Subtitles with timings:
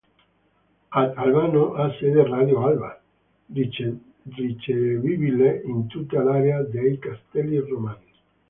[0.99, 2.99] Ad Albano ha sede radio Alba,
[4.43, 8.11] ricevibile in tutta l'area dei Castelli Romani.